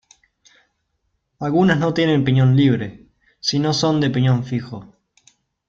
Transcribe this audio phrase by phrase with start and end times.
[1.39, 3.05] Algunas no tienen piñón libre,
[3.39, 4.95] sino son de piñón fijo.